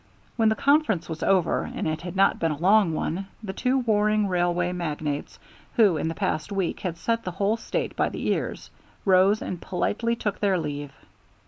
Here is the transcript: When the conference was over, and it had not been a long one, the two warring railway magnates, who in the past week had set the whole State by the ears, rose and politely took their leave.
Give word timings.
When 0.35 0.49
the 0.49 0.55
conference 0.55 1.07
was 1.07 1.21
over, 1.21 1.61
and 1.61 1.87
it 1.87 2.01
had 2.01 2.15
not 2.15 2.39
been 2.39 2.49
a 2.51 2.57
long 2.57 2.91
one, 2.95 3.27
the 3.43 3.53
two 3.53 3.77
warring 3.77 4.27
railway 4.27 4.71
magnates, 4.71 5.37
who 5.75 5.95
in 5.97 6.07
the 6.07 6.15
past 6.15 6.51
week 6.51 6.79
had 6.79 6.97
set 6.97 7.23
the 7.23 7.29
whole 7.29 7.55
State 7.55 7.95
by 7.95 8.09
the 8.09 8.25
ears, 8.29 8.71
rose 9.05 9.43
and 9.43 9.61
politely 9.61 10.15
took 10.15 10.39
their 10.39 10.57
leave. 10.57 10.91